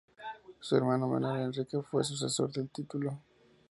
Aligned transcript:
Su 0.61 0.75
hermano 0.75 1.07
menor, 1.07 1.37
Enrique 1.39 1.79
fue 1.83 2.03
su 2.03 2.17
sucesor 2.17 2.49
en 2.55 2.61
el 2.63 2.69
título. 2.71 3.21